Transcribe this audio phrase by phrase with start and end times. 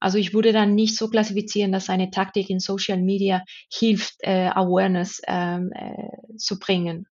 [0.00, 4.48] Also ich würde dann nicht so klassifizieren, dass eine Taktik in Social Media hilft, äh,
[4.48, 7.06] Awareness ähm, äh, zu bringen.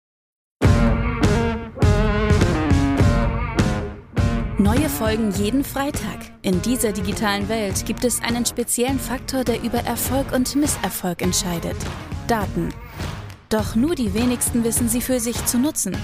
[4.58, 6.20] Neue Folgen jeden Freitag.
[6.42, 11.76] In dieser digitalen Welt gibt es einen speziellen Faktor, der über Erfolg und Misserfolg entscheidet.
[12.28, 12.68] Daten.
[13.48, 15.96] Doch nur die wenigsten wissen sie für sich zu nutzen.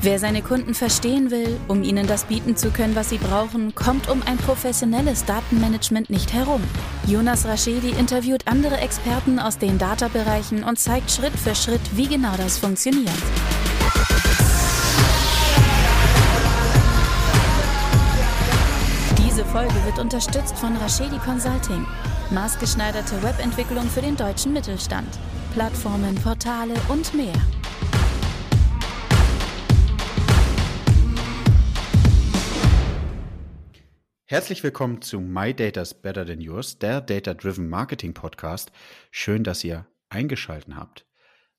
[0.00, 4.08] Wer seine Kunden verstehen will, um ihnen das bieten zu können, was sie brauchen, kommt
[4.08, 6.62] um ein professionelles Datenmanagement nicht herum.
[7.08, 12.32] Jonas Raschedi interviewt andere Experten aus den Data-Bereichen und zeigt Schritt für Schritt, wie genau
[12.36, 13.10] das funktioniert.
[19.18, 21.84] Diese Folge wird unterstützt von Raschedi Consulting,
[22.30, 25.08] maßgeschneiderte Webentwicklung für den deutschen Mittelstand,
[25.54, 27.34] Plattformen, Portale und mehr.
[34.30, 38.70] Herzlich willkommen zu My Data's Better Than Yours, der Data Driven Marketing Podcast.
[39.10, 41.06] Schön, dass ihr eingeschaltet habt.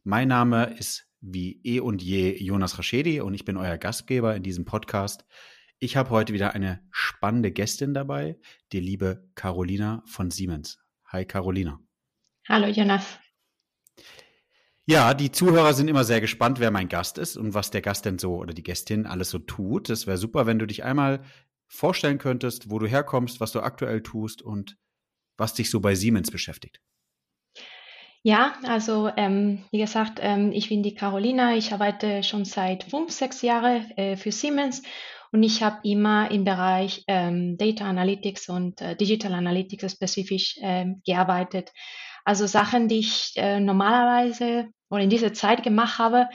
[0.03, 4.43] Mein Name ist wie eh und je Jonas Raschedi und ich bin euer Gastgeber in
[4.43, 5.25] diesem Podcast.
[5.79, 8.37] Ich habe heute wieder eine spannende Gästin dabei,
[8.71, 10.77] die liebe Carolina von Siemens.
[11.07, 11.79] Hi Carolina.
[12.47, 13.17] Hallo Jonas.
[14.85, 18.05] Ja, die Zuhörer sind immer sehr gespannt, wer mein Gast ist und was der Gast
[18.05, 19.89] denn so oder die Gästin alles so tut.
[19.89, 21.23] Es wäre super, wenn du dich einmal
[21.69, 24.75] vorstellen könntest, wo du herkommst, was du aktuell tust und
[25.37, 26.81] was dich so bei Siemens beschäftigt.
[28.21, 31.55] Ja, also ähm, wie gesagt, ähm, ich bin die Carolina.
[31.55, 34.81] Ich arbeite schon seit fünf, sechs Jahren äh, für Siemens
[35.31, 41.01] und ich habe immer im Bereich ähm, Data Analytics und äh, Digital Analytics spezifisch ähm,
[41.05, 41.71] gearbeitet.
[42.25, 46.27] Also Sachen, die ich äh, normalerweise oder in dieser Zeit gemacht habe,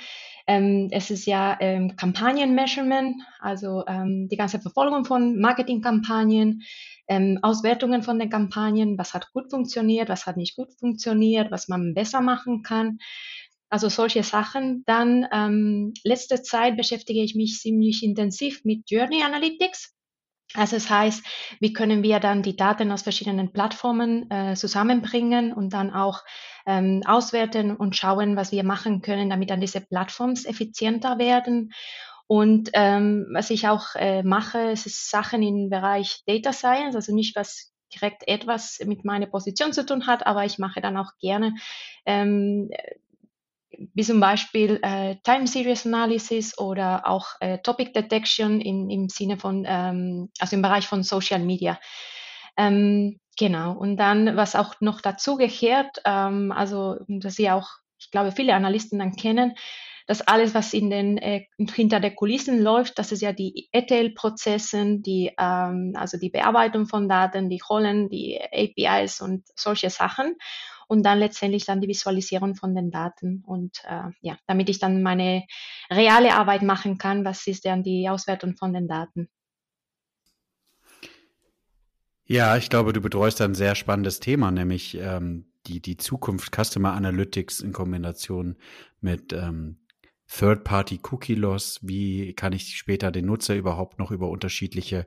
[0.47, 6.63] ähm, es ist ja ähm, Kampagnenmeasurement, also ähm, die ganze Verfolgung von Marketingkampagnen,
[7.09, 11.69] ähm, Auswertungen von den Kampagnen, was hat gut funktioniert, was hat nicht gut funktioniert, was
[11.69, 12.99] man besser machen kann.
[13.71, 14.85] Also solche Sachen.
[14.87, 19.94] Dann ähm, letzte Zeit beschäftige ich mich ziemlich intensiv mit Journey Analytics.
[20.57, 21.25] Also das heißt,
[21.59, 26.23] wie können wir dann die Daten aus verschiedenen Plattformen äh, zusammenbringen und dann auch
[26.65, 31.73] ähm, auswerten und schauen, was wir machen können, damit dann diese Plattforms effizienter werden.
[32.27, 37.15] Und ähm, was ich auch äh, mache, es ist Sachen im Bereich Data Science, also
[37.15, 41.13] nicht was direkt etwas mit meiner Position zu tun hat, aber ich mache dann auch
[41.21, 41.55] gerne
[42.07, 42.71] ähm,
[43.95, 49.37] wie zum Beispiel äh, Time Series Analysis oder auch äh, Topic Detection in, im Sinne
[49.39, 51.79] von, ähm, also im Bereich von Social Media.
[52.57, 53.73] Ähm, genau.
[53.73, 57.69] Und dann, was auch noch dazu gehört, ähm, also, dass Sie auch,
[57.99, 59.55] ich glaube, viele Analysten dann kennen,
[60.07, 65.03] dass alles, was in den, äh, hinter der Kulissen läuft, das ist ja die ETL-Prozessen,
[65.03, 70.37] die, ähm, also die Bearbeitung von Daten, die Rollen, die APIs und solche Sachen
[70.89, 75.03] und dann letztendlich dann die Visualisierung von den Daten und äh, ja, damit ich dann
[75.03, 75.45] meine
[75.91, 79.29] reale Arbeit machen kann, was ist dann die Auswertung von den Daten.
[82.27, 86.93] Ja, ich glaube, du betreust ein sehr spannendes Thema, nämlich ähm, die, die Zukunft Customer
[86.93, 88.57] Analytics in Kombination
[89.01, 89.79] mit ähm,
[90.29, 91.81] Third-Party-Cookie-Loss.
[91.83, 95.07] Wie kann ich später den Nutzer überhaupt noch über unterschiedliche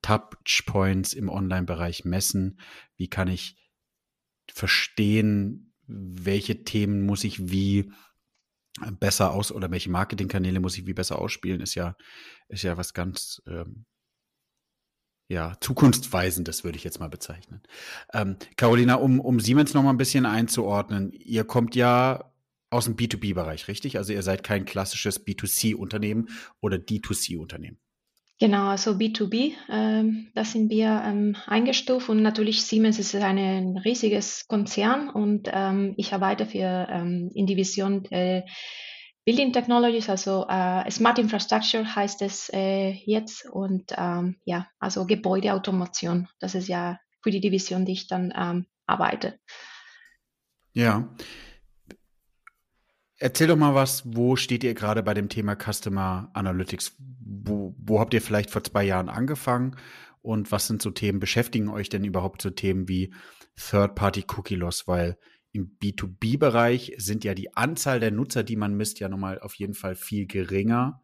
[0.00, 2.58] Touchpoints im Online-Bereich messen?
[2.96, 3.56] Wie kann ich
[4.52, 7.92] verstehen, welche Themen muss ich wie
[8.98, 11.96] besser aus oder welche Marketingkanäle muss ich wie besser ausspielen, ist ja,
[12.48, 13.86] ist ja was ganz ähm,
[15.28, 17.62] ja, zukunftsweisendes, würde ich jetzt mal bezeichnen.
[18.12, 22.32] Ähm, Carolina, um, um Siemens noch mal ein bisschen einzuordnen, ihr kommt ja
[22.70, 23.96] aus dem B2B-Bereich, richtig?
[23.96, 26.28] Also ihr seid kein klassisches B2C-Unternehmen
[26.60, 27.78] oder D2C-Unternehmen.
[28.38, 34.46] Genau, also B2B, ähm, da sind wir ähm, eingestuft und natürlich Siemens ist ein riesiges
[34.46, 38.42] Konzern und ähm, ich arbeite für ähm, in Division äh,
[39.24, 46.28] Building Technologies, also äh, Smart Infrastructure heißt es äh, jetzt und ähm, ja, also Gebäudeautomation,
[46.38, 49.38] das ist ja für die Division, die ich dann ähm, arbeite.
[50.74, 51.08] Ja.
[53.18, 56.96] Erzähl doch mal was, wo steht ihr gerade bei dem Thema Customer Analytics?
[57.46, 59.76] wo, wo habt ihr vielleicht vor zwei Jahren angefangen
[60.22, 63.12] und was sind so Themen, beschäftigen euch denn überhaupt so Themen wie
[63.56, 64.86] Third-Party-Cookie-Loss?
[64.86, 65.18] Weil
[65.52, 69.74] im B2B-Bereich sind ja die Anzahl der Nutzer, die man misst, ja nochmal auf jeden
[69.74, 71.02] Fall viel geringer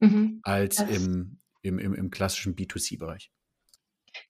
[0.00, 0.40] mhm.
[0.42, 3.30] als im, im, im, im klassischen B2C-Bereich.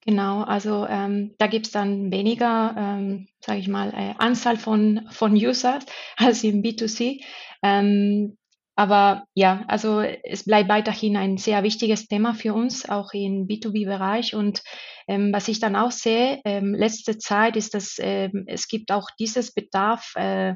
[0.04, 5.06] Genau, also ähm, da gibt es dann weniger, ähm, sage ich mal, äh, Anzahl von,
[5.10, 5.84] von Users
[6.16, 7.22] als im B2C.
[7.62, 8.36] Ähm,
[8.76, 14.34] aber ja, also es bleibt weiterhin ein sehr wichtiges Thema für uns, auch im B2B-Bereich.
[14.34, 14.62] Und
[15.06, 19.08] ähm, was ich dann auch sehe, ähm, letzte Zeit ist, dass ähm, es gibt auch
[19.18, 20.54] dieses Bedarf, äh,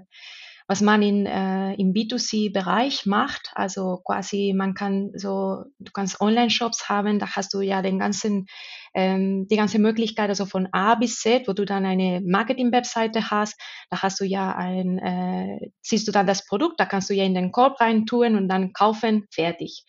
[0.66, 3.50] was man in, äh, im B2C-Bereich macht.
[3.54, 8.46] Also quasi, man kann so, du kannst Online-Shops haben, da hast du ja den ganzen,
[8.94, 13.60] ähm, die ganze Möglichkeit, also von A bis Z, wo du dann eine Marketing-Webseite hast,
[13.90, 17.24] da hast du ja ein, äh, siehst du dann das Produkt, da kannst du ja
[17.24, 19.84] in den Korb reintun und dann kaufen, fertig.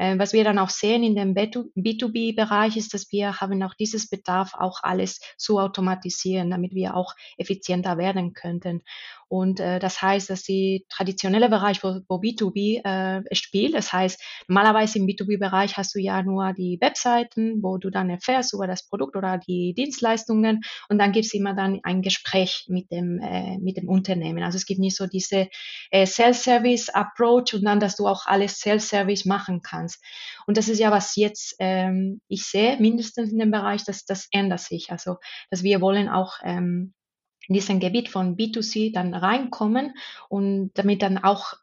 [0.00, 4.08] Äh, was wir dann auch sehen in dem B2B-Bereich ist, dass wir haben auch dieses
[4.08, 8.80] Bedarf, auch alles zu automatisieren, damit wir auch effizienter werden könnten.
[9.30, 14.20] Und äh, das heißt, dass die traditionelle Bereich, wo, wo B2B äh, spielt, das heißt,
[14.48, 18.88] normalerweise im B2B-Bereich hast du ja nur die Webseiten, wo du dann erfährst über das
[18.88, 23.56] Produkt oder die Dienstleistungen und dann gibt es immer dann ein Gespräch mit dem, äh,
[23.58, 24.42] mit dem Unternehmen.
[24.42, 25.46] Also es gibt nicht so diese
[25.92, 30.02] äh, Self-Service-Approach und dann, dass du auch alles Self-Service machen kannst.
[30.48, 34.26] Und das ist ja, was jetzt ähm, ich sehe, mindestens in dem Bereich, dass das
[34.32, 34.90] ändert sich.
[34.90, 35.18] Also,
[35.50, 36.94] dass wir wollen auch ähm,
[37.50, 39.94] in diesem Gebiet von B2C dann reinkommen
[40.28, 41.54] und damit dann auch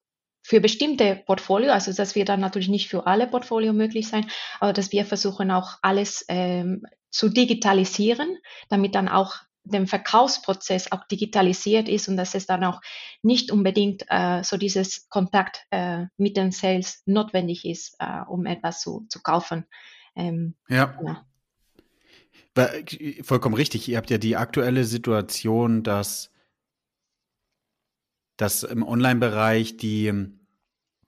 [0.43, 4.29] für bestimmte Portfolio, also das wird dann natürlich nicht für alle Portfolio möglich sein,
[4.59, 8.37] aber dass wir versuchen auch alles ähm, zu digitalisieren,
[8.67, 12.81] damit dann auch der Verkaufsprozess auch digitalisiert ist und dass es dann auch
[13.21, 18.81] nicht unbedingt äh, so dieses Kontakt äh, mit den Sales notwendig ist, äh, um etwas
[18.81, 19.65] zu, zu kaufen.
[20.15, 20.97] Ähm, ja.
[21.05, 21.26] ja.
[23.21, 23.87] Vollkommen richtig.
[23.87, 26.31] Ihr habt ja die aktuelle Situation, dass,
[28.37, 30.13] dass im Online-Bereich die,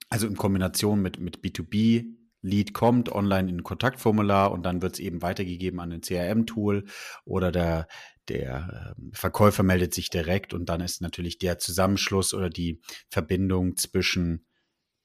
[0.09, 4.93] also in Kombination mit, mit B2B, Lead kommt online in ein Kontaktformular und dann wird
[4.93, 6.85] es eben weitergegeben an ein CRM-Tool
[7.25, 7.87] oder der,
[8.29, 12.79] der ähm, Verkäufer meldet sich direkt und dann ist natürlich der Zusammenschluss oder die
[13.09, 14.45] Verbindung zwischen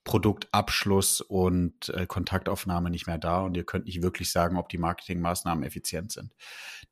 [0.04, 4.76] Produktabschluss und äh, Kontaktaufnahme nicht mehr da und ihr könnt nicht wirklich sagen, ob die
[4.76, 6.34] Marketingmaßnahmen effizient sind.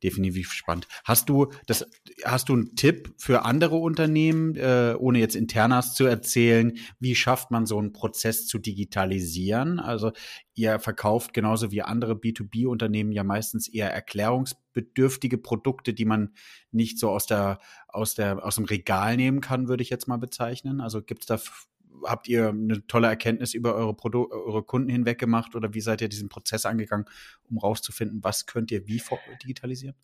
[0.01, 0.87] Definitiv spannend.
[1.03, 1.85] Hast du das?
[2.25, 6.73] Hast du einen Tipp für andere Unternehmen, äh, ohne jetzt Internas zu erzählen?
[6.99, 9.79] Wie schafft man so einen Prozess zu digitalisieren?
[9.79, 10.11] Also
[10.55, 16.33] ihr verkauft genauso wie andere B2B-Unternehmen ja meistens eher erklärungsbedürftige Produkte, die man
[16.71, 20.17] nicht so aus der aus der aus dem Regal nehmen kann, würde ich jetzt mal
[20.17, 20.81] bezeichnen.
[20.81, 21.37] Also gibt es da
[22.05, 26.01] habt ihr eine tolle Erkenntnis über eure, Produ eure Kunden hinweg gemacht oder wie seid
[26.01, 27.05] ihr diesen Prozess angegangen,
[27.49, 29.01] um rauszufinden, was könnt ihr wie
[29.41, 29.95] digitalisieren?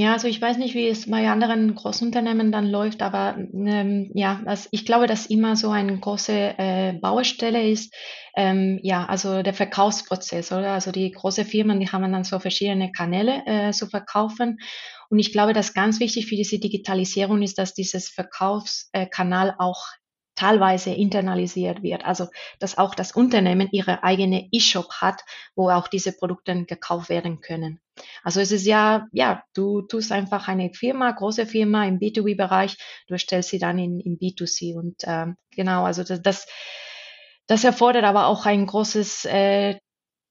[0.00, 4.40] Ja, also ich weiß nicht, wie es bei anderen Großunternehmen dann läuft, aber ähm, ja,
[4.44, 7.92] was, ich glaube, dass immer so eine große äh, Baustelle ist,
[8.36, 10.74] ähm, ja, also der Verkaufsprozess, oder?
[10.74, 14.60] Also die große Firmen, die haben dann so verschiedene Kanäle äh, zu verkaufen.
[15.10, 19.84] Und ich glaube, dass ganz wichtig für diese Digitalisierung ist, dass dieses Verkaufskanal auch
[20.38, 22.04] teilweise internalisiert wird.
[22.04, 22.28] Also,
[22.60, 25.22] dass auch das Unternehmen ihre eigene E-Shop hat,
[25.56, 27.80] wo auch diese Produkte gekauft werden können.
[28.22, 32.76] Also es ist ja, ja, du tust einfach eine Firma, große Firma im B2B-Bereich,
[33.08, 36.46] du stellst sie dann in, in B2C und ähm, genau, also das, das,
[37.48, 39.80] das erfordert aber auch ein großes äh,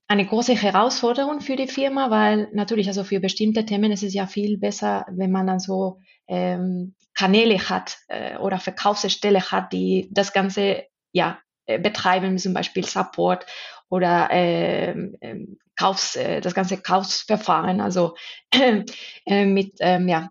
[0.08, 4.26] eine große Herausforderung für die Firma, weil natürlich, also für bestimmte Themen ist es ja
[4.26, 10.32] viel besser, wenn man dann so ähm, Kanäle hat äh, oder Verkaufsstelle hat, die das
[10.32, 13.46] Ganze ja äh, betreiben, zum Beispiel Support
[13.90, 18.16] oder äh, äh, Kaufs, äh, das ganze Kaufsverfahren, also
[18.52, 20.30] äh, mit ähm, ja,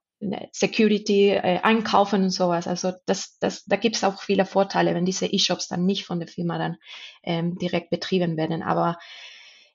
[0.53, 2.67] Security, äh, Einkaufen und sowas.
[2.67, 6.19] Also das, das, da gibt es auch viele Vorteile, wenn diese E-Shops dann nicht von
[6.19, 6.77] der Firma dann
[7.23, 8.63] ähm, direkt betrieben werden.
[8.63, 8.99] Aber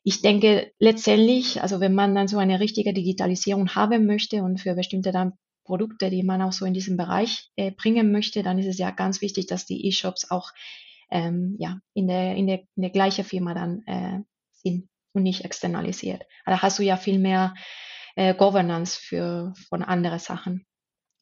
[0.03, 4.73] ich denke letztendlich, also wenn man dann so eine richtige Digitalisierung haben möchte und für
[4.73, 8.65] bestimmte dann Produkte, die man auch so in diesem Bereich äh, bringen möchte, dann ist
[8.65, 10.51] es ja ganz wichtig, dass die E-Shops auch
[11.11, 14.19] ähm, ja, in, der, in, der, in der gleichen Firma dann äh,
[14.51, 16.23] sind und nicht externalisiert.
[16.45, 17.53] Aber da hast du ja viel mehr
[18.15, 20.65] äh, Governance für von anderen Sachen.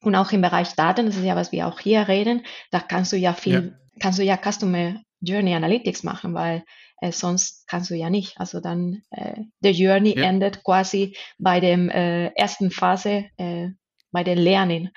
[0.01, 3.11] Und auch im Bereich Daten, das ist ja, was wir auch hier reden, da kannst
[3.11, 3.99] du ja viel, ja.
[3.99, 6.63] kannst du ja Customer Journey Analytics machen, weil
[7.01, 8.39] äh, sonst kannst du ja nicht.
[8.39, 10.25] Also dann äh, der Journey ja.
[10.25, 13.69] endet quasi bei dem äh, ersten Phase, äh,
[14.11, 14.91] bei den Lernen.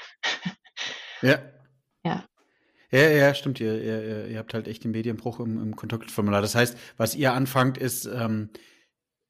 [1.23, 1.39] ja.
[2.05, 2.25] Ja.
[2.91, 3.61] Ja, ja, stimmt.
[3.61, 6.43] Ihr, ihr, ihr habt halt echt den Medienbruch im, im Kontaktformular.
[6.43, 8.51] Das heißt, was ihr anfangt, ist ähm,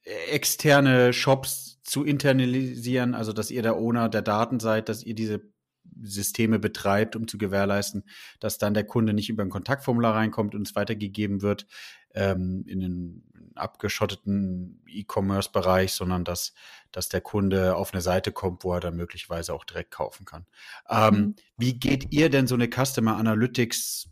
[0.03, 5.52] externe Shops zu internalisieren, also dass ihr der Owner der Daten seid, dass ihr diese
[6.01, 8.03] Systeme betreibt, um zu gewährleisten,
[8.39, 11.67] dass dann der Kunde nicht über ein Kontaktformular reinkommt und es weitergegeben wird
[12.13, 13.23] ähm, in den
[13.55, 16.53] abgeschotteten E-Commerce-Bereich, sondern dass,
[16.91, 20.45] dass der Kunde auf eine Seite kommt, wo er dann möglicherweise auch direkt kaufen kann.
[20.89, 21.35] Ähm, mhm.
[21.57, 24.09] Wie geht ihr denn so eine Customer Analytics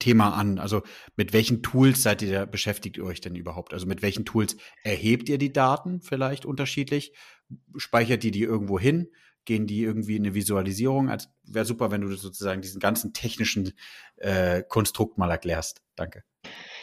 [0.00, 0.58] Thema an.
[0.58, 0.82] Also
[1.16, 3.72] mit welchen Tools seid ihr beschäftigt ihr euch denn überhaupt?
[3.72, 7.12] Also mit welchen Tools erhebt ihr die Daten vielleicht unterschiedlich?
[7.76, 9.12] Speichert ihr die irgendwo hin?
[9.44, 11.08] Gehen die irgendwie in eine Visualisierung?
[11.10, 13.72] Also wäre super, wenn du sozusagen diesen ganzen technischen
[14.16, 15.80] äh, Konstrukt mal erklärst.
[15.96, 16.22] Danke.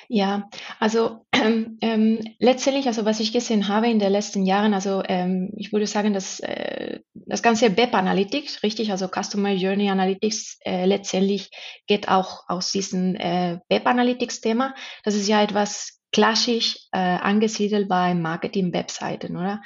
[0.10, 0.50] Ja,
[0.80, 5.52] also ähm, ähm, letztendlich, also was ich gesehen habe in den letzten Jahren, also ähm,
[5.58, 10.86] ich würde sagen, dass äh, das ganze Web Analytics, richtig, also Customer Journey Analytics, äh,
[10.86, 11.50] letztendlich
[11.88, 14.74] geht auch aus diesem äh, Web Analytics Thema.
[15.04, 19.62] Das ist ja etwas klassisch äh, angesiedelt bei Marketing-Webseiten, oder?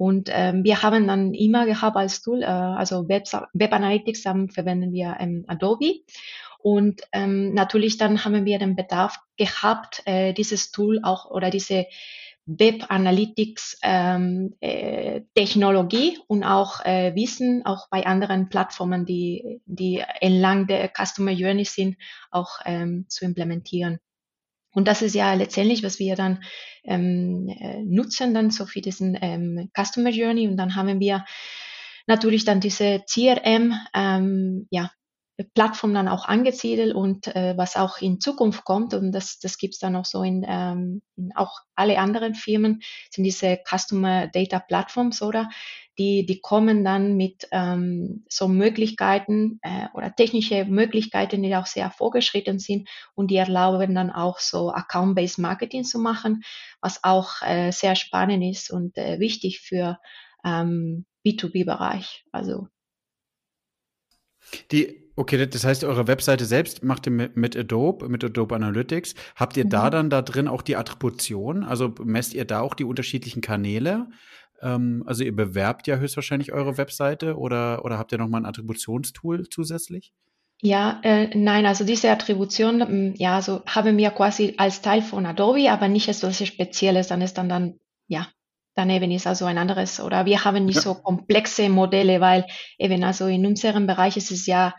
[0.00, 4.48] Und ähm, wir haben dann immer gehabt als Tool, äh, also Web, Web Analytics, dann
[4.48, 5.96] verwenden wir ähm, Adobe.
[6.58, 11.84] Und ähm, natürlich dann haben wir den Bedarf gehabt, äh, dieses Tool auch oder diese
[12.46, 20.02] Web Analytics ähm, äh, Technologie und auch äh, Wissen auch bei anderen Plattformen, die, die
[20.22, 21.98] entlang der Customer Journey sind,
[22.30, 23.98] auch ähm, zu implementieren.
[24.72, 26.42] Und das ist ja letztendlich, was wir dann
[26.84, 30.48] ähm, äh, nutzen, dann so für diesen ähm, Customer Journey.
[30.48, 31.24] Und dann haben wir
[32.06, 34.90] natürlich dann diese CRM, ähm, ja,
[35.54, 39.74] Plattform dann auch angesiedelt und äh, was auch in Zukunft kommt, und das, das gibt
[39.74, 44.58] es dann auch so in, ähm, in auch alle anderen Firmen, sind diese Customer Data
[44.58, 45.48] Platforms, oder?
[46.00, 51.90] Die, die kommen dann mit ähm, so Möglichkeiten äh, oder technische Möglichkeiten, die auch sehr
[51.90, 56.42] vorgeschritten sind und die erlauben dann auch so Account-Based Marketing zu machen,
[56.80, 59.98] was auch äh, sehr spannend ist und äh, wichtig für
[60.42, 62.24] ähm, B2B-Bereich.
[62.32, 62.68] Also
[64.72, 69.14] die Okay, das heißt, eure Webseite selbst macht ihr mit, mit Adobe, mit Adobe Analytics.
[69.36, 69.68] Habt ihr mhm.
[69.68, 71.62] da dann da drin auch die Attribution?
[71.62, 74.08] Also messt ihr da auch die unterschiedlichen Kanäle?
[74.62, 79.48] Ähm, also ihr bewerbt ja höchstwahrscheinlich eure Webseite oder, oder habt ihr nochmal ein Attributionstool
[79.48, 80.12] zusätzlich?
[80.62, 85.24] Ja, äh, nein, also diese Attribution, mm, ja, also haben wir quasi als Teil von
[85.24, 88.28] Adobe, aber nicht etwas Spezielles, dann ist dann dann, ja,
[88.74, 90.82] daneben ist also ein anderes, oder wir haben nicht ja.
[90.82, 92.46] so komplexe Modelle, weil
[92.78, 94.74] eben also in unserem Bereich ist es ja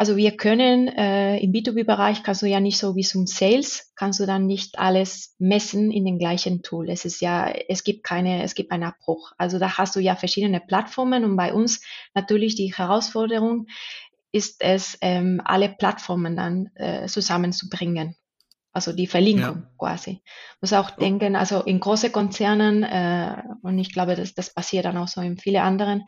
[0.00, 4.20] also wir können äh, im B2B-Bereich kannst du ja nicht so wie zum Sales, kannst
[4.20, 6.88] du dann nicht alles messen in den gleichen Tool.
[6.88, 9.32] Es ist ja, es gibt keine, es gibt einen Abbruch.
[9.38, 11.82] Also da hast du ja verschiedene Plattformen und bei uns
[12.14, 13.66] natürlich die Herausforderung
[14.30, 18.14] ist es, ähm, alle Plattformen dann äh, zusammenzubringen.
[18.72, 19.70] Also die Verlinkung ja.
[19.78, 20.22] quasi.
[20.60, 21.00] Muss auch oh.
[21.00, 25.20] denken, also in große Konzernen, äh, und ich glaube, das, das passiert dann auch so
[25.22, 26.04] in viele anderen,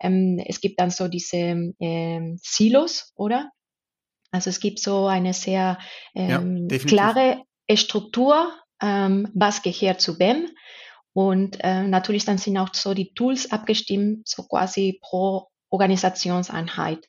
[0.00, 3.50] ähm, es gibt dann so diese ähm, Silos, oder?
[4.30, 5.78] Also es gibt so eine sehr
[6.14, 7.42] ähm, ja, klare
[7.74, 10.48] Struktur, ähm, was gehört zu wem.
[11.12, 17.06] Und äh, natürlich dann sind auch so die Tools abgestimmt, so quasi pro Organisationseinheit.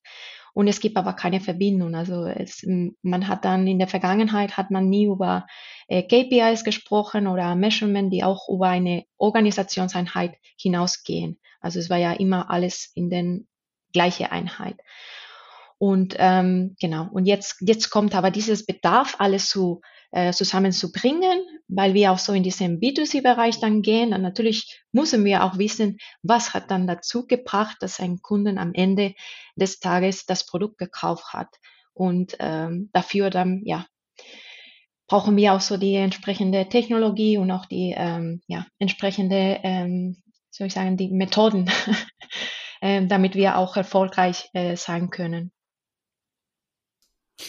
[0.58, 1.94] Und es gibt aber keine Verbindung.
[1.94, 2.66] Also es,
[3.04, 5.46] man hat dann in der Vergangenheit hat man nie über
[5.88, 11.40] äh, KPIs gesprochen oder Measurement, die auch über eine Organisationseinheit hinausgehen.
[11.62, 13.48] Also es war ja immer alles in den
[13.94, 14.78] gleiche Einheit.
[15.78, 21.94] Und ähm, genau, und jetzt, jetzt kommt aber dieses Bedarf, alles zu, äh, zusammenzubringen, weil
[21.94, 24.14] wir auch so in diesem B2C-Bereich dann gehen.
[24.14, 28.74] Und natürlich müssen wir auch wissen, was hat dann dazu gebracht, dass ein Kunden am
[28.74, 29.14] Ende
[29.56, 31.50] des Tages das Produkt gekauft hat.
[31.94, 33.86] Und ähm, dafür dann, ja,
[35.08, 40.22] brauchen wir auch so die entsprechende Technologie und auch die ähm, ja, entsprechende ähm,
[40.58, 41.70] soll ich sagen, die Methoden,
[42.82, 45.52] ähm, damit wir auch erfolgreich äh, sein können.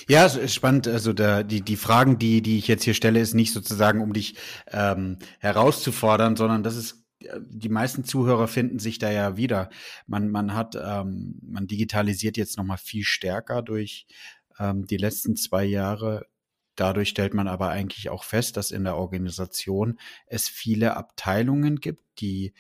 [0.09, 0.87] Ja, spannend.
[0.87, 4.13] Also da, die, die Fragen, die, die ich jetzt hier stelle, ist nicht sozusagen, um
[4.13, 4.37] dich
[4.71, 9.71] ähm, herauszufordern, sondern das ist äh, die meisten Zuhörer finden sich da ja wieder.
[10.07, 14.07] Man, man hat, ähm, man digitalisiert jetzt nochmal viel stärker durch
[14.59, 16.27] ähm, die letzten zwei Jahre.
[16.77, 22.03] Dadurch stellt man aber eigentlich auch fest, dass in der Organisation es viele Abteilungen gibt,
[22.21, 22.53] die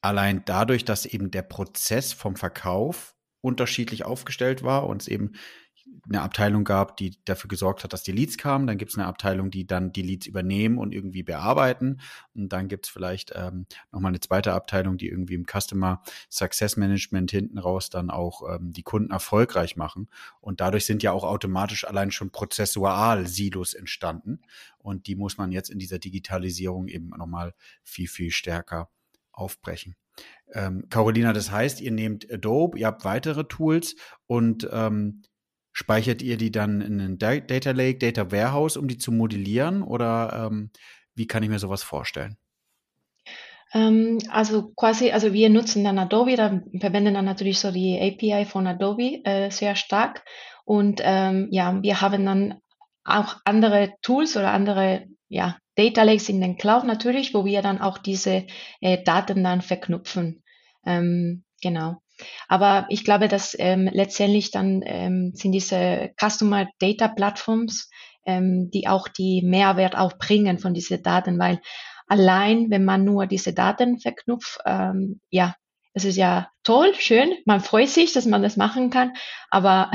[0.00, 5.32] allein dadurch, dass eben der Prozess vom Verkauf unterschiedlich aufgestellt war und es eben
[6.08, 8.66] eine Abteilung gab, die dafür gesorgt hat, dass die Leads kamen.
[8.66, 12.00] Dann gibt es eine Abteilung, die dann die Leads übernehmen und irgendwie bearbeiten.
[12.34, 16.76] Und dann gibt es vielleicht ähm, nochmal eine zweite Abteilung, die irgendwie im Customer Success
[16.76, 20.08] Management hinten raus dann auch ähm, die Kunden erfolgreich machen.
[20.40, 24.40] Und dadurch sind ja auch automatisch allein schon prozessual Silos entstanden.
[24.78, 28.90] Und die muss man jetzt in dieser Digitalisierung eben nochmal viel, viel stärker
[29.32, 29.96] aufbrechen.
[30.52, 33.94] Ähm, Carolina, das heißt, ihr nehmt Adobe, ihr habt weitere Tools
[34.26, 35.22] und ähm,
[35.72, 40.48] speichert ihr die dann in einen Data Lake, Data Warehouse, um die zu modellieren oder
[40.50, 40.70] ähm,
[41.14, 42.36] wie kann ich mir sowas vorstellen?
[43.72, 48.44] Ähm, also quasi, also wir nutzen dann Adobe, da verwenden dann natürlich so die API
[48.44, 50.24] von Adobe äh, sehr stark
[50.64, 52.60] Und ähm, ja, wir haben dann
[53.04, 57.80] auch andere Tools oder andere ja, Data Lakes in den Cloud natürlich, wo wir dann
[57.80, 58.46] auch diese
[58.80, 60.42] äh, Daten dann verknüpfen.
[60.84, 62.02] Ähm, genau.
[62.48, 67.90] Aber ich glaube, dass ähm, letztendlich dann ähm, sind diese Customer Data Platforms,
[68.26, 71.60] ähm, die auch die Mehrwert auch bringen von diesen Daten, weil
[72.06, 75.54] allein, wenn man nur diese Daten verknüpft, ähm, ja,
[75.92, 79.12] es ist ja toll, schön, man freut sich, dass man das machen kann,
[79.50, 79.90] aber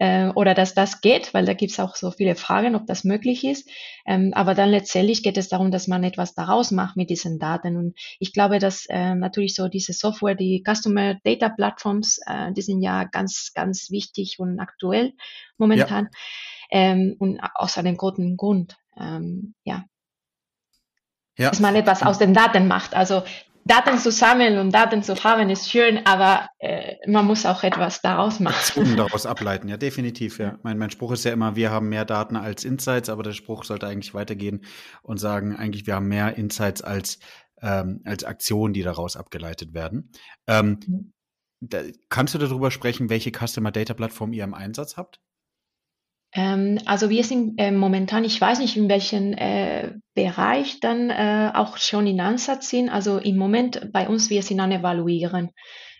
[0.00, 3.04] äh, oder dass das geht, weil da gibt es auch so viele Fragen, ob das
[3.04, 3.68] möglich ist.
[4.06, 7.76] Ähm, aber dann letztendlich geht es darum, dass man etwas daraus macht mit diesen Daten.
[7.76, 12.62] Und ich glaube, dass äh, natürlich so diese Software, die Customer Data Platforms, äh, die
[12.62, 15.12] sind ja ganz, ganz wichtig und aktuell
[15.58, 16.08] momentan.
[16.70, 16.78] Ja.
[16.80, 18.78] Ähm, und aus einem guten Grund.
[18.98, 19.84] Ähm, ja.
[21.36, 21.50] ja.
[21.50, 22.94] Dass man etwas aus den Daten macht.
[22.94, 23.22] Also
[23.64, 28.00] Daten zu sammeln und Daten zu haben ist schön, aber äh, man muss auch etwas
[28.00, 28.56] daraus machen.
[28.56, 30.58] Aktionen daraus ableiten, ja, definitiv, ja.
[30.62, 33.64] Mein, mein Spruch ist ja immer, wir haben mehr Daten als Insights, aber der Spruch
[33.64, 34.64] sollte eigentlich weitergehen
[35.02, 37.18] und sagen, eigentlich, wir haben mehr Insights als,
[37.60, 40.10] ähm, als Aktionen, die daraus abgeleitet werden.
[40.46, 41.12] Ähm, mhm.
[41.60, 45.20] da, kannst du darüber sprechen, welche Customer Data Plattform ihr im Einsatz habt?
[46.32, 51.50] Ähm, also wir sind äh, momentan, ich weiß nicht, in welchem äh, Bereich dann äh,
[51.54, 52.88] auch schon in Ansatz sind.
[52.88, 55.50] Also im Moment bei uns, wir sind an Evaluieren,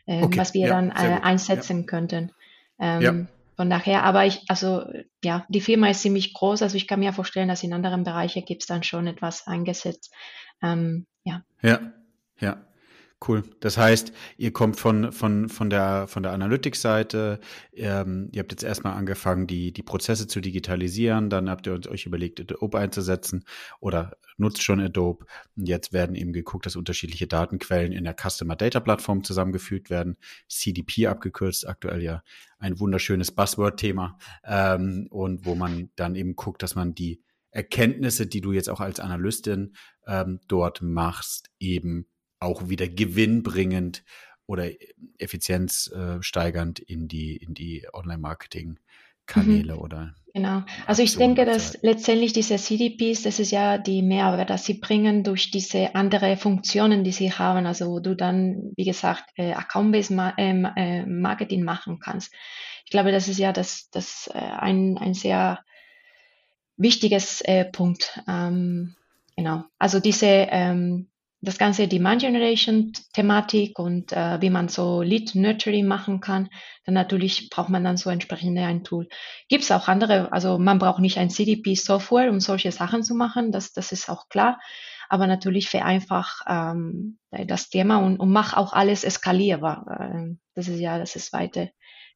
[0.07, 0.39] äh, okay.
[0.39, 1.87] was wir ja, dann äh, einsetzen ja.
[1.87, 2.33] könnten.
[2.79, 3.15] Ähm, ja.
[3.57, 4.85] Von daher, aber ich, also
[5.23, 8.45] ja, die Firma ist ziemlich groß, also ich kann mir vorstellen, dass in anderen Bereichen
[8.47, 10.15] gibt es dann schon etwas eingesetzt.
[10.63, 11.43] Ähm, ja.
[11.61, 11.93] Ja,
[12.39, 12.65] ja.
[13.27, 13.43] Cool.
[13.61, 17.39] Das heißt, ihr kommt von, von, von der, von der Analytics-Seite.
[17.75, 21.29] Ähm, ihr habt jetzt erstmal angefangen, die, die Prozesse zu digitalisieren.
[21.29, 23.45] Dann habt ihr euch überlegt, Adobe einzusetzen
[23.79, 25.27] oder nutzt schon Adobe.
[25.55, 30.17] Und jetzt werden eben geguckt, dass unterschiedliche Datenquellen in der Customer Data Plattform zusammengefügt werden.
[30.49, 32.23] CDP abgekürzt, aktuell ja
[32.59, 34.17] ein wunderschönes Buzzword-Thema.
[34.45, 38.81] Ähm, und wo man dann eben guckt, dass man die Erkenntnisse, die du jetzt auch
[38.81, 39.75] als Analystin
[40.07, 42.07] ähm, dort machst, eben
[42.41, 44.03] auch wieder gewinnbringend
[44.47, 44.71] oder
[45.19, 49.81] effizienzsteigernd in die, in die Online-Marketing-Kanäle mhm.
[49.81, 50.63] oder Genau.
[50.87, 55.25] Also ich denke, dass letztendlich diese CDPs, das ist ja die Mehrwert, dass sie bringen
[55.25, 60.13] durch diese andere Funktionen, die sie haben, also wo du dann, wie gesagt, äh, Account-Based
[60.37, 62.33] ähm, äh, Marketing machen kannst.
[62.85, 65.65] Ich glaube, das ist ja das, das äh, ein, ein sehr
[66.77, 68.21] wichtiges äh, Punkt.
[68.29, 68.95] Ähm,
[69.37, 69.65] genau.
[69.79, 71.09] Also diese ähm,
[71.43, 76.51] das ganze Demand Generation Thematik und äh, wie man so Lead Nurturing machen kann,
[76.85, 79.09] dann natürlich braucht man dann so entsprechend ein Tool.
[79.49, 83.15] Gibt es auch andere, also man braucht nicht ein CDP Software, um solche Sachen zu
[83.15, 84.59] machen, das, das ist auch klar.
[85.09, 90.15] Aber natürlich vereinfacht ähm, das Thema und, und mach auch alles eskalierbar.
[90.15, 91.71] Äh, das ist ja das zweite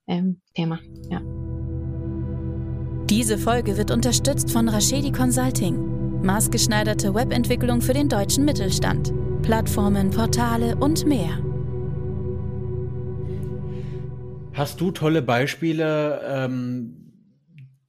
[0.07, 0.79] ähm, Thema.
[1.11, 1.21] Ja.
[3.07, 5.94] Diese Folge wird unterstützt von Rashedi Consulting.
[6.25, 9.13] Maßgeschneiderte Webentwicklung für den deutschen Mittelstand.
[9.43, 11.39] Plattformen, Portale und mehr.
[14.55, 17.13] Hast du tolle Beispiele, ähm,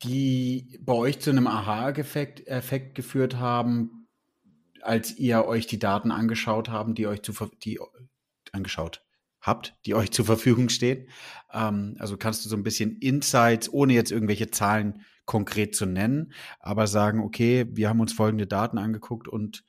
[0.03, 4.07] die bei euch zu einem Aha-Effekt Effekt geführt haben,
[4.81, 7.79] als ihr euch die Daten angeschaut haben, die euch zu die
[8.51, 9.01] angeschaut
[9.39, 11.07] habt, die euch zur Verfügung stehen?
[11.53, 16.33] Ähm, also kannst du so ein bisschen Insights, ohne jetzt irgendwelche Zahlen konkret zu nennen,
[16.59, 19.63] aber sagen, okay, wir haben uns folgende Daten angeguckt und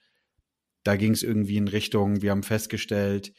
[0.83, 3.33] da ging es irgendwie in Richtung, wir haben festgestellt,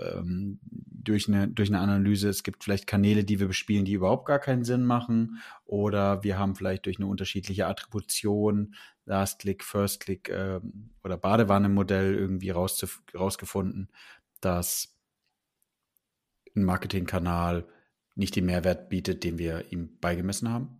[0.00, 4.26] ähm, durch, eine, durch eine Analyse, es gibt vielleicht Kanäle, die wir bespielen, die überhaupt
[4.26, 5.40] gar keinen Sinn machen.
[5.64, 10.60] Oder wir haben vielleicht durch eine unterschiedliche Attribution, Last Click, First Click äh,
[11.04, 13.88] oder Badewanne-Modell irgendwie rausgefunden,
[14.40, 14.96] dass
[16.54, 17.66] ein Marketingkanal
[18.14, 20.79] nicht den Mehrwert bietet, den wir ihm beigemessen haben?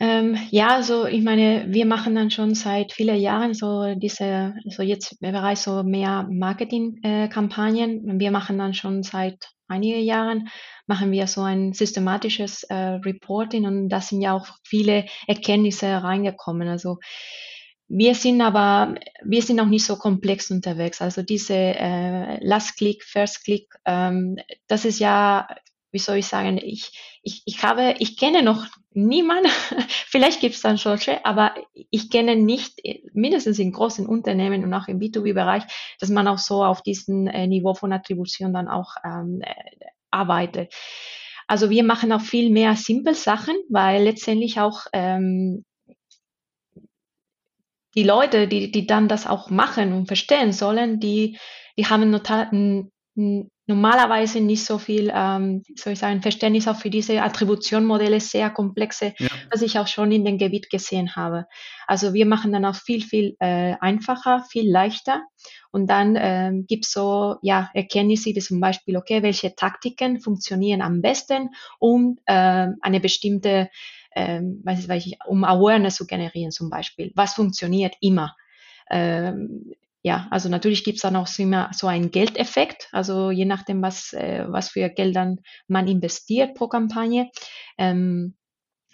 [0.00, 4.82] Ähm, ja, also ich meine, wir machen dann schon seit vielen Jahren so diese, so
[4.82, 8.08] jetzt im Bereich so mehr Marketingkampagnen.
[8.08, 10.48] Äh, wir machen dann schon seit einigen Jahren,
[10.86, 16.68] machen wir so ein systematisches äh, Reporting und da sind ja auch viele Erkenntnisse reingekommen.
[16.68, 16.98] Also
[17.88, 21.00] wir sind aber, wir sind auch nicht so komplex unterwegs.
[21.00, 24.36] Also diese äh, Last Click, First Click, ähm,
[24.68, 25.48] das ist ja
[25.90, 29.50] wie soll ich sagen, ich, ich, ich habe, ich kenne noch niemanden,
[29.88, 32.80] vielleicht gibt es dann solche, aber ich kenne nicht,
[33.12, 35.64] mindestens in großen Unternehmen und auch im B2B-Bereich,
[36.00, 39.54] dass man auch so auf diesem äh, Niveau von Attribution dann auch ähm, äh,
[40.10, 40.74] arbeitet.
[41.46, 45.64] Also wir machen auch viel mehr simple Sachen, weil letztendlich auch ähm,
[47.94, 51.38] die Leute, die, die dann das auch machen und verstehen sollen, die,
[51.78, 52.10] die haben
[53.66, 59.12] normalerweise nicht so viel, ähm, soll ich sagen, Verständnis auch für diese Attributionmodelle, sehr komplexe,
[59.18, 59.28] ja.
[59.50, 61.46] was ich auch schon in dem Gebiet gesehen habe.
[61.86, 65.22] Also wir machen dann auch viel, viel äh, einfacher, viel leichter.
[65.70, 70.80] Und dann ähm, gibt es so ja, Erkenntnisse wie zum Beispiel, okay, welche Taktiken funktionieren
[70.80, 73.68] am besten, um äh, eine bestimmte,
[74.14, 77.12] ähm, weiß ich, um Awareness zu generieren zum Beispiel.
[77.16, 78.34] Was funktioniert immer?
[78.90, 83.82] Ähm, ja, also natürlich gibt es dann auch immer so einen Geldeffekt, also je nachdem,
[83.82, 87.30] was, äh, was für Geldern man investiert pro Kampagne.
[87.76, 88.36] Ähm,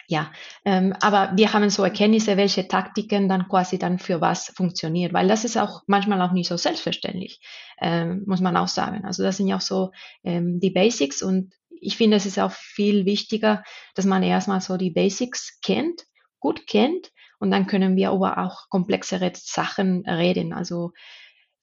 [0.06, 0.32] ja,
[0.64, 5.28] ähm, aber wir haben so Erkenntnisse, welche Taktiken dann quasi dann für was funktioniert, weil
[5.28, 7.40] das ist auch manchmal auch nicht so selbstverständlich,
[7.80, 9.04] ähm, muss man auch sagen.
[9.04, 12.52] Also das sind ja auch so ähm, die Basics und ich finde, es ist auch
[12.52, 13.62] viel wichtiger,
[13.94, 16.04] dass man erstmal so die Basics kennt,
[16.38, 20.92] gut kennt und dann können wir über auch komplexere Sachen reden, also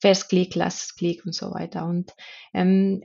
[0.01, 1.85] First Click, Last Click und so weiter.
[1.85, 2.11] Und,
[2.53, 3.01] ähm,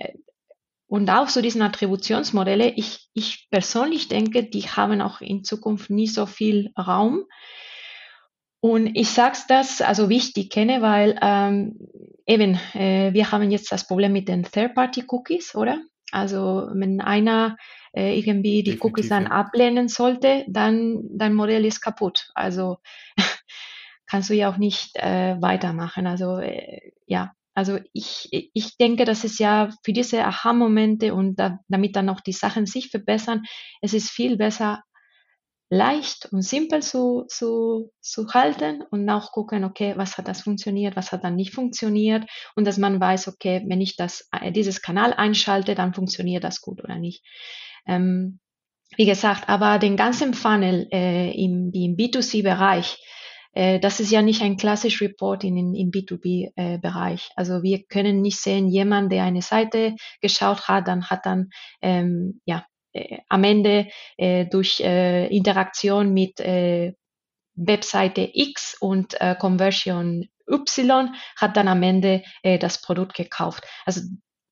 [0.88, 6.06] und auch so diesen Attributionsmodelle, ich, ich persönlich denke, die haben auch in Zukunft nie
[6.06, 7.24] so viel Raum.
[8.60, 11.78] Und ich sage das, also wie ich die kenne, weil ähm,
[12.24, 15.80] eben, äh, wir haben jetzt das Problem mit den Third-Party-Cookies, oder?
[16.12, 17.56] Also wenn einer
[17.92, 19.30] äh, irgendwie die Definitiv, Cookies dann ja.
[19.30, 22.30] ablehnen sollte, dann dein Modell ist kaputt.
[22.34, 22.78] Also
[24.06, 26.06] kannst du ja auch nicht äh, weitermachen.
[26.06, 31.58] Also äh, ja, also ich, ich denke, dass es ja für diese Aha-Momente und da,
[31.68, 33.44] damit dann auch die Sachen sich verbessern,
[33.80, 34.82] es ist viel besser,
[35.68, 40.96] leicht und simpel zu, zu, zu halten und auch gucken, okay, was hat das funktioniert,
[40.96, 42.24] was hat dann nicht funktioniert
[42.54, 46.60] und dass man weiß, okay, wenn ich das, äh, dieses Kanal einschalte, dann funktioniert das
[46.60, 47.24] gut oder nicht.
[47.86, 48.38] Ähm,
[48.96, 52.98] wie gesagt, aber den ganzen Funnel äh, im, im B2C-Bereich,
[53.52, 57.26] äh, das ist ja nicht ein klassisch Reporting in, im B2B-Bereich.
[57.26, 61.48] Äh, also wir können nicht sehen, jemand, der eine Seite geschaut hat, dann hat dann
[61.82, 62.64] ähm, ja
[63.28, 66.94] am Ende äh, durch äh, Interaktion mit äh,
[67.54, 73.64] Webseite X und äh, Conversion Y hat dann am Ende äh, das Produkt gekauft.
[73.84, 74.02] Also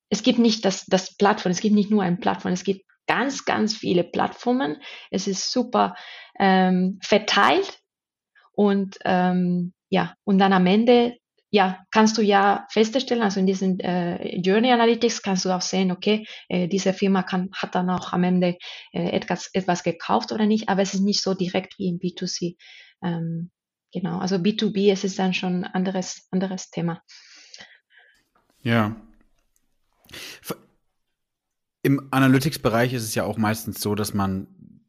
[0.09, 3.45] es gibt nicht das, das Plattform, es gibt nicht nur ein Plattform, es gibt ganz,
[3.45, 4.81] ganz viele Plattformen.
[5.11, 5.95] Es ist super
[6.39, 7.79] ähm, verteilt
[8.53, 11.17] und ähm, ja, und dann am Ende
[11.55, 15.89] ja, kannst du ja feststellen, also in diesen äh, Journey Analytics kannst du auch sehen,
[15.89, 18.57] okay, äh, diese Firma kann, hat dann auch am Ende
[18.91, 22.57] äh, etwas, etwas gekauft oder nicht, aber es ist nicht so direkt wie im B2C.
[23.01, 23.51] Ähm,
[23.93, 27.01] genau, also B2B, es ist dann schon ein anderes, anderes Thema.
[28.61, 28.97] Ja.
[31.83, 34.81] Im Analytics-Bereich ist es ja auch meistens so, dass man,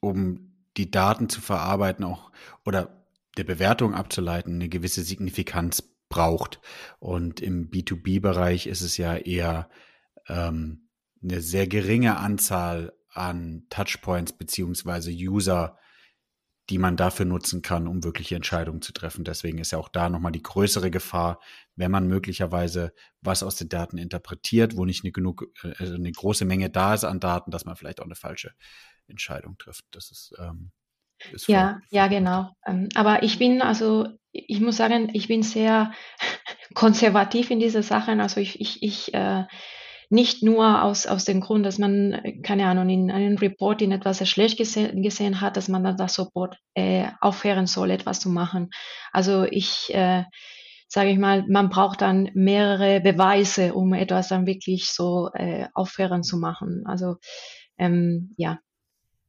[0.00, 2.32] um die Daten zu verarbeiten, auch
[2.64, 3.04] oder
[3.36, 6.60] der Bewertung abzuleiten, eine gewisse Signifikanz braucht.
[6.98, 9.68] Und im B2B-Bereich ist es ja eher
[10.28, 10.88] ähm,
[11.22, 15.78] eine sehr geringe Anzahl an Touchpoints beziehungsweise User,
[16.68, 19.24] die man dafür nutzen kann, um wirkliche Entscheidungen zu treffen.
[19.24, 21.40] Deswegen ist ja auch da nochmal die größere Gefahr,
[21.76, 25.46] wenn man möglicherweise was aus den Daten interpretiert, wo nicht eine genug,
[25.78, 28.52] also eine große Menge da ist an Daten, dass man vielleicht auch eine falsche
[29.06, 29.84] Entscheidung trifft.
[29.92, 30.72] Das ist, ähm,
[31.32, 32.50] ist ja, ja, genau.
[32.66, 35.92] Ähm, aber ich bin also, ich muss sagen, ich bin sehr
[36.74, 38.20] konservativ in diese Sachen.
[38.20, 39.44] Also ich, ich, ich äh,
[40.08, 44.18] nicht nur aus, aus dem Grund, dass man, keine Ahnung, in einem Report in etwas
[44.18, 48.28] sehr schlecht gesehen, gesehen hat, dass man dann das sofort äh, aufhören soll, etwas zu
[48.28, 48.70] machen.
[49.12, 50.24] Also ich äh,
[50.88, 56.22] sage ich mal, man braucht dann mehrere Beweise, um etwas dann wirklich so äh, aufhören
[56.22, 56.84] zu machen.
[56.86, 57.16] Also
[57.78, 58.58] ähm, ja,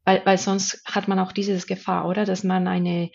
[0.07, 3.11] weil, weil sonst hat man auch dieses Gefahr, oder, dass man eine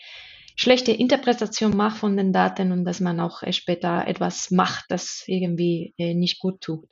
[0.55, 5.95] schlechte Interpretation macht von den Daten und dass man auch später etwas macht, das irgendwie
[5.97, 6.87] äh, nicht gut tut.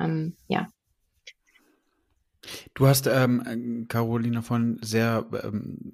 [0.00, 0.66] Ähm, ja.
[2.74, 5.92] Du hast, ähm, Carolina, von sehr ähm,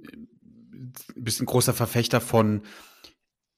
[1.14, 2.62] bisschen großer Verfechter von,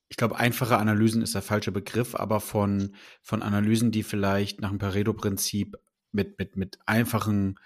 [0.09, 4.71] ich glaube, einfache Analysen ist der falsche Begriff, aber von, von Analysen, die vielleicht nach
[4.71, 5.77] dem Pareto-Prinzip
[6.11, 7.57] mit, mit, mit einfachen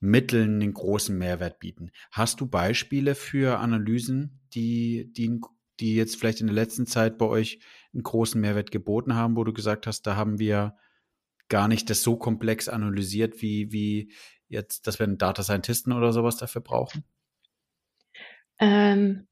[0.00, 1.90] Mitteln den großen Mehrwert bieten.
[2.10, 5.40] Hast du Beispiele für Analysen, die, die,
[5.78, 7.60] die jetzt vielleicht in der letzten Zeit bei euch
[7.92, 10.76] einen großen Mehrwert geboten haben, wo du gesagt hast, da haben wir
[11.48, 14.12] gar nicht das so komplex analysiert, wie, wie
[14.48, 17.04] jetzt, dass wir einen Data Scientisten oder sowas dafür brauchen?
[18.58, 19.26] Ähm,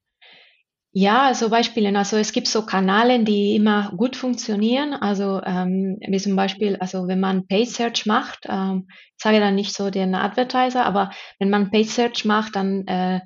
[0.98, 1.96] ja, also Beispiele.
[1.96, 4.94] Also es gibt so Kanäle, die immer gut funktionieren.
[4.94, 9.54] Also ähm, wie zum Beispiel, also wenn man Paid Search macht, ähm, ich sage dann
[9.54, 13.20] nicht so den Advertiser, aber wenn man Paid Search macht, dann äh,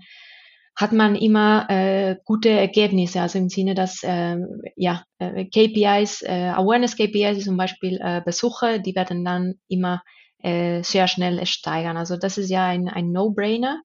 [0.76, 4.36] hat man immer äh, gute Ergebnisse, also im Sinne, dass äh,
[4.76, 10.02] ja, KPIs, äh, Awareness KPIs zum Beispiel äh, Besuche, die werden dann immer
[10.42, 11.96] äh, sehr schnell steigern.
[11.96, 13.80] Also das ist ja ein, ein No-Brainer,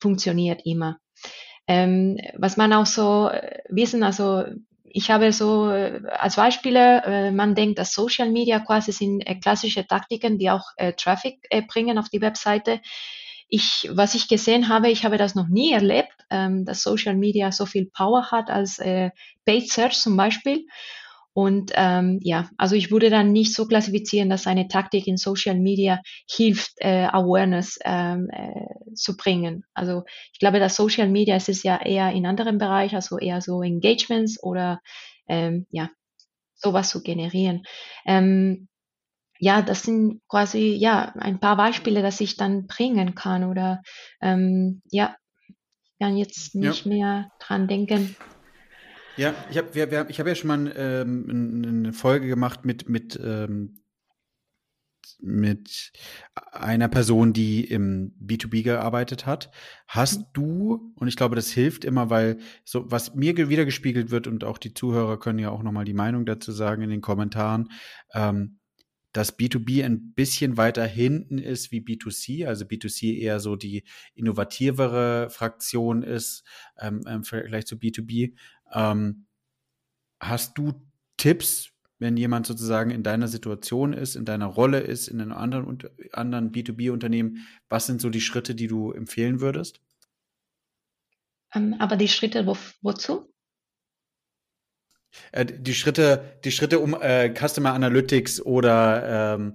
[0.00, 0.96] funktioniert immer.
[1.68, 4.44] Ähm, was man auch so äh, wissen, also
[4.84, 9.34] ich habe so äh, als Beispiele, äh, man denkt, dass Social Media quasi sind äh,
[9.34, 12.80] klassische Taktiken, die auch äh, Traffic äh, bringen auf die Webseite.
[13.48, 17.52] Ich, was ich gesehen habe, ich habe das noch nie erlebt, ähm, dass Social Media
[17.52, 20.66] so viel Power hat als Paid Search zum Beispiel.
[21.36, 25.58] Und ähm, ja, also ich würde dann nicht so klassifizieren, dass eine Taktik in Social
[25.58, 29.62] Media hilft, äh, Awareness ähm, äh, zu bringen.
[29.74, 33.42] Also ich glaube, dass Social Media es ist ja eher in anderen Bereichen, also eher
[33.42, 34.80] so Engagements oder
[35.28, 35.90] ähm, ja,
[36.54, 37.64] sowas zu generieren.
[38.06, 38.68] Ähm,
[39.38, 43.82] ja, das sind quasi ja ein paar Beispiele, dass ich dann bringen kann oder
[44.22, 45.14] ähm, ja,
[45.48, 46.90] ich kann jetzt nicht ja.
[46.90, 48.16] mehr dran denken.
[49.16, 52.88] Ja, ich habe wir, wir, ich hab ja schon mal ähm, eine Folge gemacht mit
[52.88, 53.80] mit ähm,
[55.20, 55.92] mit
[56.52, 59.50] einer Person, die im B2B gearbeitet hat.
[59.86, 64.26] Hast du, und ich glaube, das hilft immer, weil so, was mir wieder gespiegelt wird
[64.26, 67.70] und auch die Zuhörer können ja auch nochmal die Meinung dazu sagen in den Kommentaren,
[68.14, 68.58] ähm,
[69.12, 75.30] dass B2B ein bisschen weiter hinten ist wie B2C, also B2C eher so die innovativere
[75.30, 76.44] Fraktion ist
[76.78, 78.34] ähm, im Vergleich zu B2B.
[78.72, 79.26] Ähm,
[80.20, 80.74] hast du
[81.16, 85.78] Tipps, wenn jemand sozusagen in deiner Situation ist, in deiner Rolle ist, in einem anderen,
[86.12, 89.80] anderen B2B-Unternehmen, was sind so die Schritte, die du empfehlen würdest?
[91.54, 93.32] Ähm, aber die Schritte wo, wozu?
[95.32, 99.54] Äh, die Schritte, die Schritte um äh, Customer Analytics oder ähm,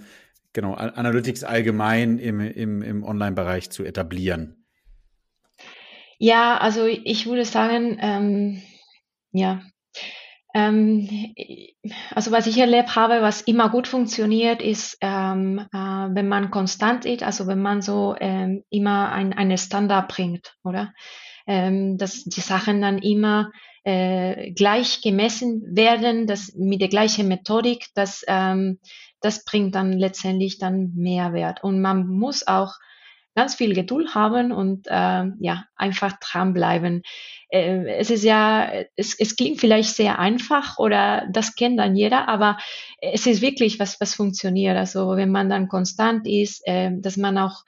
[0.54, 4.66] genau, Analytics allgemein im, im, im Online-Bereich zu etablieren.
[6.18, 8.62] Ja, also ich würde sagen, ähm,
[9.32, 9.62] ja,
[10.54, 11.08] ähm,
[12.14, 17.06] also was ich erlebt habe, was immer gut funktioniert, ist, ähm, äh, wenn man konstant
[17.06, 20.94] ist, also wenn man so ähm, immer ein, eine Standard bringt, oder?
[21.48, 23.52] Ähm, dass die Sachen dann immer
[23.84, 28.80] äh, gleich gemessen werden, das mit der gleichen Methodik, das, ähm,
[29.22, 31.64] das bringt dann letztendlich dann Mehrwert.
[31.64, 32.74] Und man muss auch
[33.36, 37.02] ganz viel Geduld haben und äh, ja, einfach dranbleiben.
[37.50, 42.28] Äh, es ist ja, es, es klingt vielleicht sehr einfach oder das kennt dann jeder,
[42.28, 42.58] aber
[43.00, 44.78] es ist wirklich was, was funktioniert.
[44.78, 47.64] Also wenn man dann konstant ist, äh, dass man auch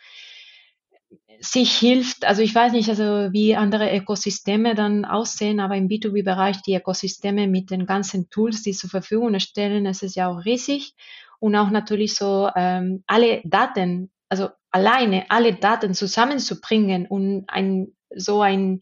[1.39, 6.62] sich hilft, also ich weiß nicht, also wie andere Ökosysteme dann aussehen, aber im B2B-Bereich
[6.62, 10.93] die Ökosysteme mit den ganzen Tools, die zur Verfügung stellen, es ist ja auch riesig
[11.39, 18.42] und auch natürlich so ähm, alle Daten, also alleine alle Daten zusammenzubringen und ein so
[18.42, 18.82] ein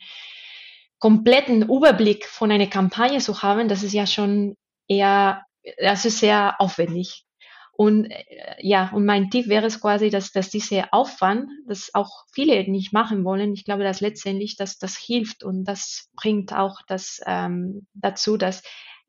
[1.00, 4.56] kompletten Überblick von einer Kampagne zu haben, das ist ja schon
[4.88, 5.46] eher,
[5.80, 7.26] das ist sehr aufwendig.
[7.74, 12.26] Und äh, ja, und mein Tipp wäre es quasi, dass, dass dieser Aufwand, das auch
[12.32, 16.82] viele nicht machen wollen, ich glaube, dass letztendlich dass das hilft und das bringt auch
[16.88, 18.62] das ähm, dazu, dass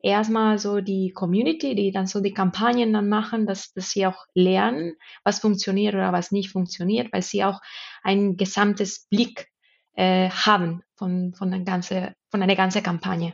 [0.03, 4.25] erstmal so die Community, die dann so die Kampagnen dann machen, dass, dass sie auch
[4.35, 7.61] lernen, was funktioniert oder was nicht funktioniert, weil sie auch
[8.03, 9.47] ein gesamtes Blick
[9.93, 13.33] äh, haben von, von, der ganze, von einer ganzen Kampagne.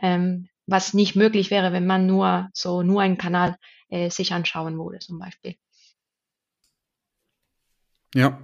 [0.00, 3.56] Ähm, was nicht möglich wäre, wenn man nur so nur einen Kanal
[3.88, 5.54] äh, sich anschauen würde, zum Beispiel.
[8.14, 8.38] Ja.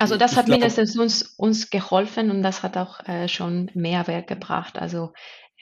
[0.00, 4.26] Also das hat glaub, mindestens uns, uns geholfen und das hat auch äh, schon Mehrwert
[4.26, 4.78] gebracht.
[4.78, 5.12] Also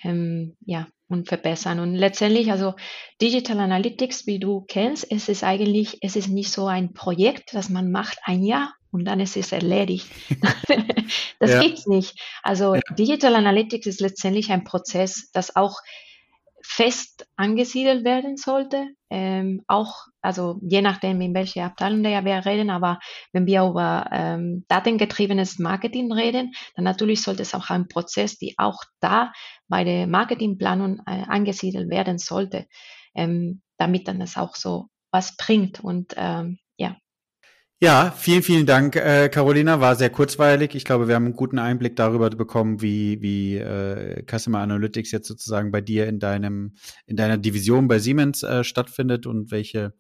[0.05, 1.81] ähm, ja, und verbessern.
[1.81, 2.75] Und letztendlich, also
[3.21, 7.69] Digital Analytics, wie du kennst, es ist eigentlich, es ist nicht so ein Projekt, das
[7.69, 10.07] man macht ein Jahr und dann ist es erledigt.
[11.41, 11.61] das ja.
[11.61, 12.21] gibt's nicht.
[12.43, 12.81] Also ja.
[12.97, 15.81] Digital Analytics ist letztendlich ein Prozess, das auch
[16.63, 18.87] fest angesiedelt werden sollte.
[19.11, 22.99] Ähm, auch, also je nachdem, in welcher Abteilung wir reden, aber
[23.33, 28.55] wenn wir über ähm, datengetriebenes Marketing reden, dann natürlich sollte es auch ein Prozess, die
[28.59, 29.33] auch da
[29.67, 32.67] bei der Marketingplanung äh, angesiedelt werden sollte,
[33.15, 36.59] ähm, damit dann es auch so was bringt und ähm,
[37.81, 39.81] ja, vielen, vielen Dank, äh, Carolina.
[39.81, 40.75] War sehr kurzweilig.
[40.75, 45.29] Ich glaube, wir haben einen guten Einblick darüber bekommen, wie, wie äh, Customer Analytics jetzt
[45.29, 46.75] sozusagen bei dir in deinem,
[47.07, 49.95] in deiner Division bei Siemens äh, stattfindet und welche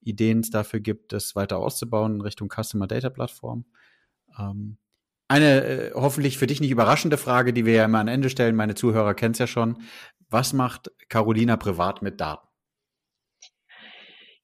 [0.00, 3.66] Ideen es dafür gibt, das weiter auszubauen in Richtung Customer Data Plattform.
[4.38, 4.78] Ähm,
[5.28, 8.56] eine äh, hoffentlich für dich nicht überraschende Frage, die wir ja immer am Ende stellen.
[8.56, 9.82] Meine Zuhörer kennen es ja schon.
[10.30, 12.47] Was macht Carolina privat mit Daten?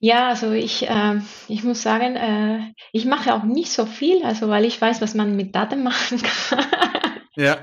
[0.04, 4.50] Ja, also ich, äh, ich muss sagen, äh, ich mache auch nicht so viel, also
[4.50, 6.66] weil ich weiß, was man mit Daten machen kann.
[7.36, 7.56] Ja.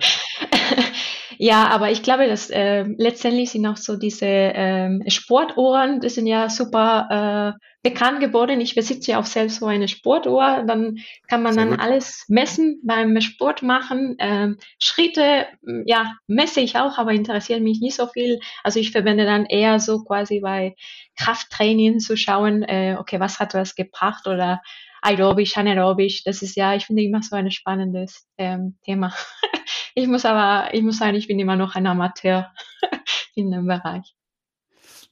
[1.43, 6.27] Ja, aber ich glaube, dass äh, letztendlich sind auch so diese ähm, Sportuhren, das sind
[6.27, 8.61] ja super äh, bekannt geworden.
[8.61, 10.63] Ich besitze ja auch selbst so eine Sportuhr.
[10.67, 11.79] Dann kann man Sehr dann gut.
[11.79, 14.17] alles messen beim Sport machen.
[14.19, 15.47] Ähm, Schritte,
[15.85, 18.39] ja, messe ich auch, aber interessiert mich nicht so viel.
[18.63, 20.75] Also ich verwende dann eher so quasi bei
[21.17, 24.61] Krafttraining zu schauen, äh, okay, was hat das gebracht oder
[25.01, 26.23] aerobisch, anaerobisch.
[26.23, 29.11] Das ist ja, ich finde immer so ein spannendes ähm, Thema.
[29.95, 32.51] Ich muss aber, ich muss sagen, ich bin immer noch ein Amateur
[33.35, 34.15] in dem Bereich.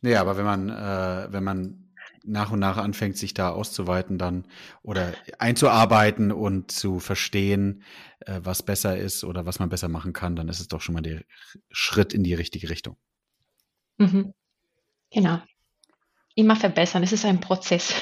[0.01, 1.89] Nee, aber wenn man, äh, wenn man
[2.23, 4.45] nach und nach anfängt, sich da auszuweiten dann
[4.81, 7.83] oder einzuarbeiten und zu verstehen,
[8.21, 10.93] äh, was besser ist oder was man besser machen kann, dann ist es doch schon
[10.93, 11.23] mal der
[11.71, 12.97] Schritt in die richtige Richtung.
[13.97, 14.33] Mhm.
[15.11, 15.41] Genau.
[16.35, 17.03] Immer verbessern.
[17.03, 17.93] Es ist ein Prozess.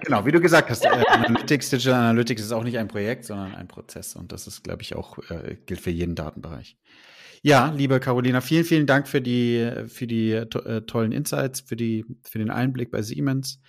[0.00, 3.54] Genau, wie du gesagt hast, äh, Analytics, Digital Analytics ist auch nicht ein Projekt, sondern
[3.54, 4.16] ein Prozess.
[4.16, 6.78] Und das ist, glaube ich, auch äh, gilt für jeden Datenbereich.
[7.42, 12.04] Ja, liebe Carolina, vielen, vielen Dank für die, für die äh, tollen Insights, für, die,
[12.22, 13.60] für den Einblick bei Siemens.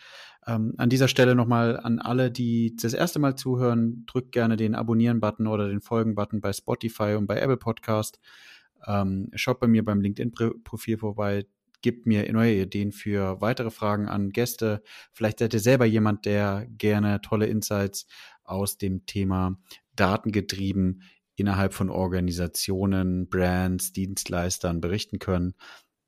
[0.47, 4.73] Ähm, an dieser Stelle nochmal an alle, die das erste Mal zuhören, drückt gerne den
[4.73, 8.19] Abonnieren-Button oder den Folgen-Button bei Spotify und bei Apple Podcast.
[8.87, 11.45] Ähm, schaut bei mir beim LinkedIn-Profil vorbei,
[11.81, 14.83] gibt mir neue Ideen für weitere Fragen an Gäste.
[15.13, 18.07] Vielleicht seid ihr selber jemand, der gerne tolle Insights
[18.43, 19.59] aus dem Thema
[19.95, 21.03] datengetrieben
[21.35, 25.53] innerhalb von Organisationen, Brands, Dienstleistern berichten können.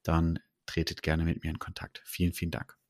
[0.04, 2.02] Dann tretet gerne mit mir in Kontakt.
[2.06, 2.81] Vielen, vielen Dank.